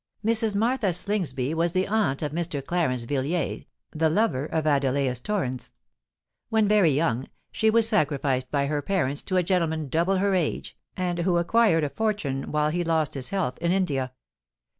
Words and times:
Mrs. 0.25 0.55
Martha 0.55 0.93
Slingsby 0.93 1.53
was 1.53 1.73
the 1.73 1.87
aunt 1.87 2.23
of 2.23 2.31
Mr. 2.31 2.65
Clarence 2.65 3.03
Villiers, 3.03 3.65
the 3.91 4.09
lover 4.09 4.47
of 4.47 4.65
Adelais 4.65 5.13
Torrens. 5.21 5.73
When 6.49 6.67
very 6.67 6.89
young, 6.89 7.27
she 7.51 7.69
was 7.69 7.87
sacrificed 7.87 8.49
by 8.49 8.65
her 8.65 8.81
parents 8.81 9.21
to 9.21 9.37
a 9.37 9.43
gentleman 9.43 9.89
double 9.89 10.15
her 10.17 10.33
age, 10.33 10.75
and 10.97 11.19
who 11.19 11.35
had 11.35 11.41
acquired 11.41 11.83
a 11.83 11.89
fortune 11.91 12.51
while 12.51 12.71
he 12.71 12.83
lost 12.83 13.13
his 13.13 13.29
health 13.29 13.59
in 13.59 13.71
India. 13.71 14.11